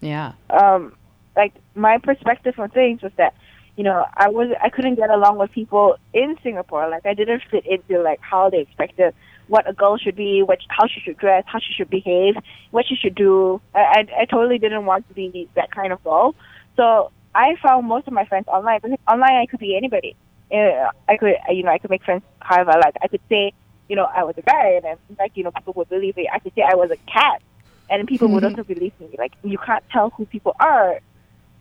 Yeah. 0.00 0.32
Um, 0.50 0.94
like 1.36 1.54
my 1.74 1.98
perspective 1.98 2.58
on 2.58 2.70
things 2.70 3.02
was 3.02 3.12
that, 3.16 3.34
you 3.76 3.84
know, 3.84 4.04
I 4.14 4.28
was 4.28 4.48
I 4.62 4.68
couldn't 4.70 4.96
get 4.96 5.10
along 5.10 5.38
with 5.38 5.52
people 5.52 5.96
in 6.12 6.36
Singapore. 6.42 6.88
Like 6.88 7.06
I 7.06 7.14
didn't 7.14 7.42
fit 7.50 7.66
into 7.66 8.02
like 8.02 8.20
how 8.20 8.50
they 8.50 8.60
expected 8.60 9.14
what 9.48 9.68
a 9.68 9.72
girl 9.72 9.98
should 9.98 10.16
be, 10.16 10.42
what 10.42 10.58
how 10.68 10.86
she 10.86 11.00
should 11.00 11.18
dress, 11.18 11.44
how 11.46 11.58
she 11.58 11.72
should 11.72 11.90
behave, 11.90 12.36
what 12.70 12.86
she 12.86 12.96
should 12.96 13.14
do. 13.14 13.60
I 13.74 13.80
I, 13.80 14.22
I 14.22 14.24
totally 14.26 14.58
didn't 14.58 14.86
want 14.86 15.08
to 15.08 15.14
be 15.14 15.48
that 15.54 15.70
kind 15.70 15.92
of 15.92 16.02
girl. 16.04 16.34
So 16.76 17.10
I 17.34 17.56
found 17.62 17.86
most 17.86 18.06
of 18.06 18.12
my 18.12 18.24
friends 18.24 18.48
online. 18.48 18.80
Because 18.82 18.98
online, 19.08 19.34
I 19.34 19.46
could 19.46 19.60
be 19.60 19.76
anybody 19.76 20.16
uh, 20.52 20.90
I 21.08 21.16
could, 21.16 21.36
you 21.50 21.62
know, 21.62 21.70
I 21.70 21.78
could 21.78 21.90
make 21.90 22.04
friends 22.04 22.22
however 22.40 22.72
like. 22.82 22.96
I 23.02 23.08
could 23.08 23.20
say, 23.28 23.52
you 23.88 23.96
know, 23.96 24.04
I 24.04 24.24
was 24.24 24.36
a 24.38 24.42
guy, 24.42 24.72
and 24.74 24.84
then, 24.84 24.96
in 25.08 25.16
fact, 25.16 25.36
you 25.36 25.44
know, 25.44 25.50
people 25.50 25.74
would 25.74 25.88
believe 25.88 26.16
me. 26.16 26.28
I 26.32 26.38
could 26.38 26.54
say 26.54 26.62
I 26.62 26.74
was 26.74 26.90
a 26.90 26.96
cat, 27.10 27.42
and 27.88 28.06
people 28.06 28.28
mm-hmm. 28.28 28.34
would 28.36 28.44
also 28.44 28.64
believe 28.64 28.92
me. 29.00 29.14
Like, 29.18 29.32
you 29.42 29.58
can't 29.58 29.84
tell 29.90 30.10
who 30.10 30.26
people 30.26 30.56
are 30.60 31.00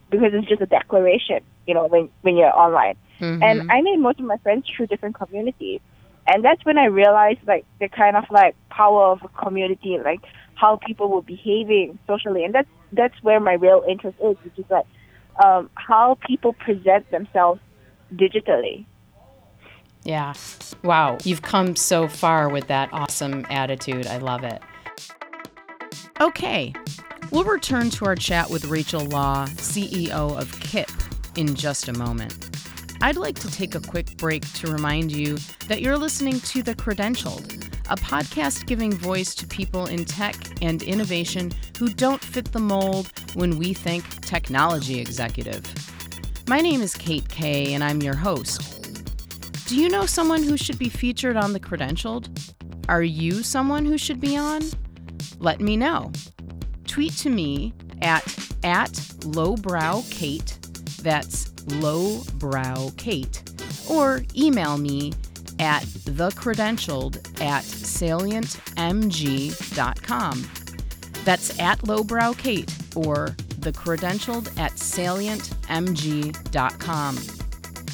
because 0.09 0.33
it's 0.33 0.47
just 0.47 0.61
a 0.61 0.65
declaration, 0.65 1.39
you 1.67 1.73
know, 1.73 1.87
when 1.87 2.09
when 2.21 2.37
you're 2.37 2.55
online. 2.55 2.95
Mm-hmm. 3.19 3.43
And 3.43 3.71
I 3.71 3.81
made 3.81 3.97
most 3.97 4.19
of 4.19 4.25
my 4.25 4.37
friends 4.37 4.65
through 4.69 4.87
different 4.87 5.15
communities, 5.15 5.81
and 6.27 6.43
that's 6.43 6.63
when 6.65 6.77
I 6.77 6.85
realized 6.85 7.39
like 7.47 7.65
the 7.79 7.89
kind 7.89 8.15
of 8.15 8.25
like 8.31 8.55
power 8.69 9.07
of 9.11 9.21
a 9.23 9.27
community, 9.29 9.97
like 10.03 10.21
how 10.55 10.77
people 10.85 11.09
were 11.09 11.21
behaving 11.21 11.99
socially, 12.07 12.43
and 12.43 12.53
that's 12.53 12.69
that's 12.91 13.21
where 13.21 13.39
my 13.39 13.53
real 13.53 13.83
interest 13.87 14.17
is, 14.23 14.37
which 14.43 14.57
is 14.57 14.65
like 14.69 14.85
um, 15.43 15.69
how 15.75 16.17
people 16.25 16.53
present 16.53 17.09
themselves 17.11 17.61
digitally. 18.13 18.85
Yeah. 20.03 20.33
Wow. 20.83 21.17
You've 21.23 21.41
come 21.41 21.75
so 21.75 22.07
far 22.07 22.49
with 22.49 22.67
that 22.67 22.89
awesome 22.93 23.45
attitude. 23.49 24.07
I 24.07 24.17
love 24.17 24.43
it. 24.43 24.61
Okay. 26.21 26.73
We'll 27.31 27.43
return 27.43 27.91
to 27.91 28.05
our 28.05 28.15
chat 28.15 28.49
with 28.49 28.65
Rachel 28.65 29.05
Law, 29.05 29.45
CEO 29.49 30.35
of 30.35 30.51
KIP, 30.61 30.89
in 31.35 31.53
just 31.53 31.87
a 31.87 31.93
moment. 31.93 32.49
I'd 33.01 33.17
like 33.17 33.37
to 33.39 33.51
take 33.51 33.75
a 33.75 33.79
quick 33.79 34.17
break 34.17 34.51
to 34.53 34.71
remind 34.71 35.11
you 35.11 35.37
that 35.67 35.81
you're 35.81 35.97
listening 35.97 36.39
to 36.39 36.63
The 36.63 36.73
Credentialed, 36.73 37.67
a 37.87 37.95
podcast 37.95 38.65
giving 38.65 38.91
voice 38.91 39.35
to 39.35 39.45
people 39.45 39.85
in 39.85 40.05
tech 40.05 40.35
and 40.63 40.81
innovation 40.81 41.51
who 41.77 41.89
don't 41.89 42.23
fit 42.23 42.51
the 42.51 42.59
mold 42.59 43.13
when 43.35 43.59
we 43.59 43.75
think 43.75 44.03
technology 44.21 44.99
executive. 44.99 45.61
My 46.47 46.61
name 46.61 46.81
is 46.81 46.95
Kate 46.95 47.29
Kay, 47.29 47.75
and 47.75 47.83
I'm 47.83 48.01
your 48.01 48.15
host. 48.15 49.67
Do 49.67 49.75
you 49.75 49.87
know 49.87 50.07
someone 50.07 50.41
who 50.41 50.57
should 50.57 50.79
be 50.79 50.89
featured 50.89 51.37
on 51.37 51.53
The 51.53 51.59
Credentialed? 51.59 52.55
Are 52.89 53.03
you 53.03 53.43
someone 53.43 53.85
who 53.85 53.99
should 53.99 54.19
be 54.19 54.35
on? 54.35 54.63
Let 55.37 55.61
me 55.61 55.77
know. 55.77 56.11
Tweet 56.89 57.13
to 57.17 57.29
me 57.29 57.73
at 58.01 58.25
at 58.63 58.91
lowbrowkate, 59.21 60.57
that's 61.03 61.49
lowbrowkate, 61.79 63.89
or 63.89 64.23
email 64.35 64.77
me 64.77 65.13
at 65.59 65.83
thecredentialed 65.83 67.17
at 67.41 67.63
salientmg.com. 67.63 70.49
That's 71.23 71.59
at 71.59 71.79
lowbrowkate 71.79 72.97
or 72.97 73.35
thecredentialed 73.61 74.57
at 74.57 74.71
salientmg.com. 74.71 77.17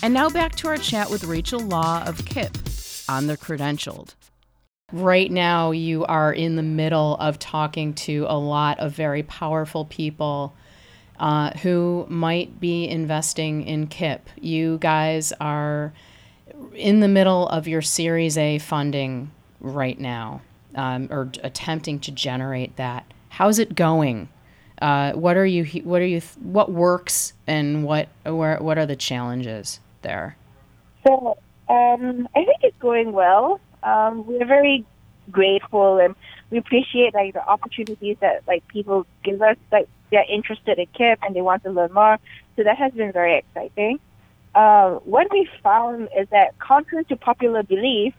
And 0.03 0.13
now 0.13 0.29
back 0.29 0.55
to 0.55 0.69
our 0.69 0.77
chat 0.77 1.09
with 1.09 1.25
Rachel 1.25 1.59
Law 1.59 2.01
of 2.05 2.23
KIP 2.25 2.57
on 3.09 3.27
The 3.27 3.35
Credentialed. 3.35 4.13
Right 4.93 5.31
now, 5.31 5.71
you 5.71 6.05
are 6.05 6.31
in 6.31 6.57
the 6.57 6.63
middle 6.63 7.15
of 7.15 7.39
talking 7.39 7.95
to 7.95 8.27
a 8.29 8.37
lot 8.37 8.79
of 8.79 8.91
very 8.91 9.23
powerful 9.23 9.85
people 9.85 10.53
uh, 11.19 11.49
who 11.57 12.05
might 12.07 12.59
be 12.59 12.87
investing 12.87 13.63
in 13.63 13.87
KIP. 13.87 14.29
You 14.39 14.77
guys 14.77 15.33
are 15.41 15.91
in 16.75 16.99
the 16.99 17.07
middle 17.07 17.47
of 17.47 17.67
your 17.67 17.81
Series 17.81 18.37
A 18.37 18.59
funding 18.59 19.31
right 19.59 19.99
now, 19.99 20.41
um, 20.75 21.07
or 21.09 21.31
attempting 21.41 21.99
to 22.01 22.11
generate 22.11 22.75
that. 22.75 23.11
How's 23.29 23.57
it 23.57 23.73
going? 23.73 24.29
Uh, 24.79 25.13
what 25.13 25.35
are 25.35 25.47
you? 25.47 25.65
What 25.83 26.03
are 26.03 26.07
you? 26.07 26.21
What 26.39 26.71
works 26.71 27.33
and 27.47 27.83
what? 27.85 28.07
Where, 28.23 28.59
what 28.59 28.77
are 28.77 28.85
the 28.85 28.95
challenges 28.95 29.79
there? 30.03 30.37
So 31.07 31.39
um, 31.69 32.29
I 32.35 32.45
think 32.45 32.59
it's 32.61 32.77
going 32.79 33.13
well. 33.13 33.59
Um, 33.85 34.25
we're 34.25 34.45
very 34.45 34.85
grateful 35.31 35.99
and 35.99 36.15
we 36.49 36.57
appreciate 36.57 37.13
like 37.13 37.33
the 37.33 37.45
opportunities 37.47 38.17
that 38.19 38.43
like 38.47 38.67
people 38.67 39.05
give 39.23 39.41
us. 39.41 39.57
Like 39.71 39.87
they're 40.11 40.25
interested 40.29 40.79
in 40.79 40.87
KIP 40.87 41.19
and 41.23 41.35
they 41.35 41.41
want 41.41 41.63
to 41.63 41.69
learn 41.69 41.93
more. 41.93 42.17
So 42.55 42.63
that 42.63 42.77
has 42.77 42.91
been 42.93 43.11
very 43.11 43.37
exciting. 43.37 43.99
Uh, 44.53 44.95
what 45.03 45.27
we 45.31 45.47
found 45.61 46.09
is 46.17 46.27
that 46.29 46.57
contrary 46.59 47.03
to 47.05 47.15
popular 47.15 47.63
belief, 47.63 48.13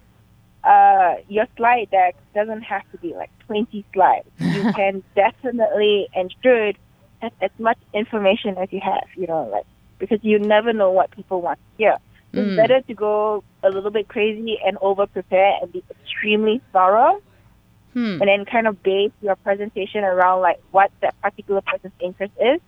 uh, 0.65 1.15
your 1.29 1.47
slide 1.57 1.91
deck 1.91 2.17
doesn't 2.35 2.63
have 2.63 2.83
to 2.93 2.99
be 2.99 3.15
like 3.15 3.31
20 3.47 3.85
slides. 3.93 4.29
You 4.41 4.73
can 4.73 5.03
definitely 5.15 6.09
and 6.15 6.35
should 6.43 6.77
have 7.21 7.33
as 7.41 7.51
much 7.59 7.79
information 7.95 8.57
as 8.59 8.71
you 8.73 8.81
have, 8.81 9.07
you 9.17 9.27
know, 9.27 9.49
like, 9.53 9.67
because 9.99 10.19
you 10.23 10.39
never 10.39 10.73
know 10.73 10.91
what 10.91 11.11
people 11.11 11.41
want 11.41 11.59
to 11.59 11.77
hear. 11.79 11.97
So 12.35 12.41
mm. 12.41 12.47
It's 12.47 12.57
better 12.57 12.81
to 12.83 12.95
go 12.95 13.45
a 13.63 13.71
little 13.71 13.91
bit 13.91 14.09
crazy 14.09 14.59
and 14.65 14.77
over 14.81 15.07
prepare 15.07 15.59
and 15.61 15.73
be 15.73 15.83
extremely 15.91 16.61
thorough. 16.73 17.23
Hmm. 17.93 18.21
And 18.21 18.29
then 18.29 18.45
kind 18.45 18.67
of 18.67 18.83
base 18.83 19.13
your 19.23 19.37
presentation 19.37 20.05
around 20.05 20.43
like 20.43 20.61
what 20.71 20.91
that 21.01 21.19
particular 21.23 21.63
person's 21.63 21.95
interest 21.99 22.33
is. 22.39 22.61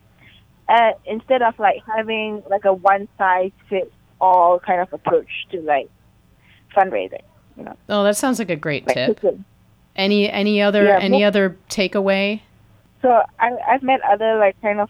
Uh, 0.69 0.93
instead 1.07 1.43
of 1.43 1.59
like 1.59 1.83
having 1.97 2.43
like 2.49 2.65
a 2.65 2.73
one 2.73 3.09
size 3.19 3.53
fits 3.69 3.91
all 4.21 4.59
kind 4.59 4.81
of 4.81 4.93
approach 4.93 5.29
to 5.51 5.61
like 5.61 5.91
fundraising. 6.75 7.23
You 7.57 7.65
know? 7.65 7.77
Oh, 7.89 8.05
that 8.05 8.17
sounds 8.17 8.39
like 8.39 8.51
a 8.51 8.57
great 8.57 8.87
like 8.87 8.97
tip. 8.97 9.21
Cooking. 9.21 9.45
Any 9.97 10.31
any 10.31 10.63
other 10.63 10.85
yeah, 10.85 10.99
any 11.01 11.25
other 11.25 11.59
takeaway? 11.69 12.41
So 13.03 13.23
I 13.39 13.57
I've 13.69 13.83
met 13.83 14.01
other 14.03 14.39
like 14.39 14.61
kind 14.63 14.81
of 14.81 14.89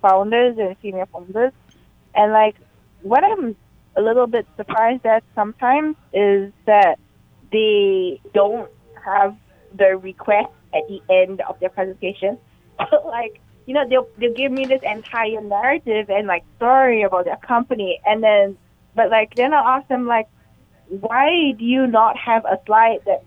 founders 0.00 0.56
and 0.58 0.76
senior 0.80 1.06
founders, 1.06 1.52
and 2.14 2.32
like 2.32 2.54
what 3.02 3.24
I'm 3.24 3.56
a 3.96 4.02
little 4.02 4.26
bit 4.26 4.46
surprised 4.56 5.06
at 5.06 5.22
sometimes 5.34 5.96
is 6.12 6.52
that 6.66 6.98
they 7.52 8.20
don't 8.32 8.70
have 9.04 9.36
the 9.74 9.96
request 9.96 10.50
at 10.74 10.82
the 10.88 11.00
end 11.10 11.40
of 11.48 11.58
their 11.60 11.68
presentation. 11.68 12.38
like 13.04 13.40
you 13.66 13.74
know 13.74 13.88
they'll 13.88 14.08
they'll 14.18 14.34
give 14.34 14.52
me 14.52 14.66
this 14.66 14.82
entire 14.82 15.40
narrative 15.40 16.10
and 16.10 16.26
like 16.26 16.44
story 16.56 17.02
about 17.02 17.24
their 17.24 17.36
company, 17.36 18.00
and 18.04 18.22
then 18.22 18.58
but 18.94 19.10
like 19.10 19.34
then 19.34 19.54
I'll 19.54 19.66
ask 19.66 19.88
them 19.88 20.06
like, 20.06 20.26
why 20.88 21.52
do 21.58 21.64
you 21.64 21.86
not 21.86 22.16
have 22.16 22.44
a 22.44 22.58
slide 22.66 23.00
that 23.06 23.24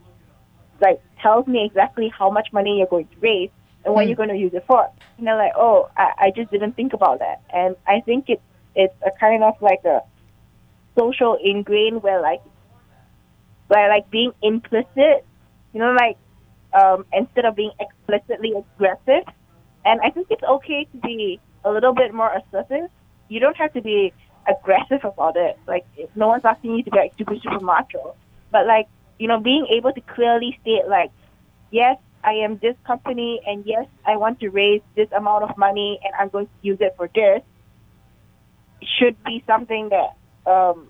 like 0.82 1.02
tells 1.22 1.48
me 1.48 1.66
exactly 1.66 2.10
how 2.10 2.30
much 2.30 2.50
money 2.52 2.78
you're 2.78 2.88
going 2.88 3.08
to 3.08 3.20
raise 3.20 3.50
and 3.84 3.94
what 3.94 4.06
mm. 4.06 4.10
you're 4.10 4.18
going 4.18 4.30
to 4.30 4.38
use 4.38 4.54
it 4.54 4.66
for? 4.68 4.90
And 5.18 5.26
they're 5.26 5.38
like, 5.38 5.54
oh, 5.56 5.90
I, 5.98 6.12
I 6.20 6.32
just 6.36 6.52
didn't 6.52 6.74
think 6.74 6.94
about 6.94 7.20
that, 7.20 7.42
and 7.54 7.76
I 7.88 8.02
think 8.02 8.26
it's 8.28 8.42
it's 8.76 8.96
a 9.06 9.12
kind 9.20 9.44
of 9.44 9.56
like 9.62 9.84
a 9.86 10.04
social 10.98 11.38
ingrained 11.44 12.04
where 12.04 12.22
like 12.22 12.42
where 13.68 13.90
like 13.90 14.10
being 14.10 14.32
implicit, 14.42 15.26
you 15.74 15.80
know, 15.80 15.94
like 15.94 16.18
um, 16.74 17.06
instead 17.14 17.46
of 17.46 17.56
being 17.56 17.72
explicitly 17.80 18.54
aggressive. 18.54 19.24
And 19.86 20.02
I 20.02 20.10
think 20.10 20.28
it's 20.30 20.44
okay 20.44 20.88
to 20.92 20.98
be 21.00 21.40
a 21.64 21.72
little 21.72 21.94
bit 21.94 22.14
more 22.14 22.32
assertive. 22.34 22.90
You 23.30 23.40
don't 23.40 23.58
have 23.58 23.74
to 23.74 23.82
be 23.82 24.14
aggressive 24.48 25.04
about 25.04 25.36
it. 25.38 25.58
Like 25.68 25.86
no 26.16 26.28
one's 26.28 26.46
asking 26.46 26.76
you 26.76 26.84
to 26.84 26.92
be 26.92 26.98
like 26.98 27.14
super 27.18 27.36
super 27.42 27.60
macho, 27.60 28.16
but 28.52 28.66
like 28.68 28.88
you 29.20 29.28
know, 29.28 29.40
being 29.40 29.68
able 29.72 29.92
to 29.92 30.02
clearly 30.02 30.58
state 30.62 30.88
like, 30.88 31.12
yes, 31.72 31.98
I 32.24 32.34
am 32.34 32.58
this 32.58 32.76
company, 32.86 33.42
and 33.46 33.64
yes, 33.66 33.86
I 34.06 34.18
want 34.18 34.40
to 34.42 34.50
raise 34.50 34.82
this 34.96 35.08
amount 35.16 35.44
of 35.44 35.58
money, 35.58 36.00
and 36.04 36.14
I'm 36.20 36.30
going 36.30 36.48
to 36.48 36.52
use 36.62 36.78
it 36.82 36.94
for 36.98 37.10
this, 37.14 37.42
should 39.00 39.22
be 39.24 39.44
something 39.48 39.90
that 39.90 40.16
um, 40.48 40.88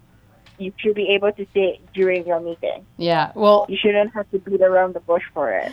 you 0.57 0.73
should 0.77 0.95
be 0.95 1.09
able 1.09 1.31
to 1.31 1.45
say 1.53 1.79
during 1.93 2.25
your 2.25 2.39
meeting. 2.39 2.85
Yeah, 2.97 3.31
well, 3.35 3.65
you 3.69 3.77
shouldn't 3.77 4.13
have 4.13 4.29
to 4.31 4.39
beat 4.39 4.61
around 4.61 4.95
the 4.95 4.99
bush 4.99 5.23
for 5.33 5.51
it. 5.51 5.71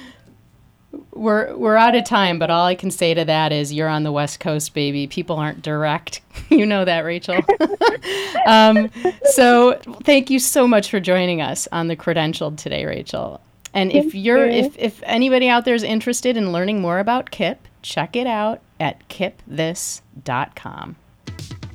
We're 1.12 1.57
we're 1.57 1.77
out 1.77 1.94
of 1.97 2.05
time, 2.05 2.38
but 2.38 2.51
all 2.51 2.66
I 2.66 2.75
can 2.75 2.90
say 2.90 3.14
to 3.14 3.25
that 3.25 3.53
is 3.53 3.73
you're 3.73 3.88
on 3.88 4.05
the 4.05 4.12
West 4.12 4.40
Coast, 4.40 4.75
baby. 4.75 5.07
People 5.07 5.37
aren't 5.37 5.62
direct. 5.62 6.20
you 6.51 6.66
know 6.66 6.85
that, 6.85 7.01
Rachel. 7.01 7.40
um, 8.47 8.90
so 9.25 9.81
thank 10.05 10.31
you 10.31 10.38
so 10.38 10.68
much 10.68 10.90
for 10.90 11.01
joining 11.01 11.40
us 11.40 11.66
on 11.73 11.88
the 11.88 11.97
Credentialed 11.97 12.59
today, 12.59 12.85
Rachel. 12.85 13.40
And 13.73 13.90
thank 13.90 14.07
if 14.07 14.14
you're 14.14 14.47
you. 14.47 14.64
if 14.64 14.79
if 14.79 15.03
anybody 15.05 15.49
out 15.49 15.64
there 15.64 15.75
is 15.75 15.83
interested 15.83 16.37
in 16.37 16.53
learning 16.53 16.81
more 16.81 16.99
about 16.99 17.31
KIP, 17.31 17.66
check 17.83 18.14
it 18.16 18.27
out 18.27 18.61
at 18.79 19.09
kipthis.com. 19.09 20.97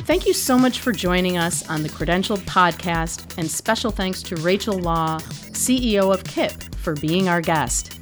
Thank 0.09 0.25
you 0.25 0.33
so 0.33 0.57
much 0.57 0.79
for 0.79 0.91
joining 0.91 1.37
us 1.37 1.69
on 1.69 1.83
the 1.83 1.89
Credentialed 1.89 2.39
podcast, 2.39 3.37
and 3.37 3.47
special 3.47 3.91
thanks 3.91 4.23
to 4.23 4.35
Rachel 4.37 4.79
Law, 4.79 5.19
CEO 5.19 6.11
of 6.11 6.23
KIP, 6.23 6.63
for 6.77 6.95
being 6.95 7.29
our 7.29 7.41
guest. 7.41 7.93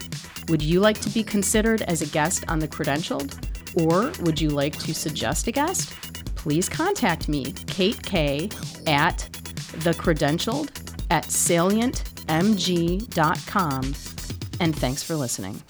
Would 0.48 0.62
you 0.62 0.80
like 0.80 1.02
to 1.02 1.10
be 1.10 1.22
considered 1.22 1.82
as 1.82 2.02
a 2.02 2.06
guest 2.06 2.46
on 2.48 2.60
the 2.60 2.67
Credentialed? 2.70 3.36
Or 3.84 4.13
would 4.24 4.39
you 4.39 4.52
like 4.52 4.80
to 4.80 4.93
suggest 4.93 5.48
a 5.48 5.52
guest? 5.52 5.91
Please 6.36 6.70
contact 6.70 7.28
me, 7.28 7.52
Kate 7.67 8.02
Kay, 8.02 8.46
at 8.88 9.17
thecredentialed 9.84 10.70
at 11.12 11.26
salientmg.com. 11.26 13.84
And 14.62 14.74
thanks 14.74 15.04
for 15.04 15.17
listening. 15.17 15.62